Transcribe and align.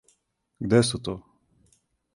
Где 0.65 0.79
су 0.89 1.03
то? 1.09 1.17